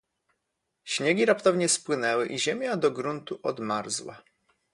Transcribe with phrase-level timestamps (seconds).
[0.83, 4.23] "Śniegi raptownie spłynęły i ziemia do gruntu odmarzła."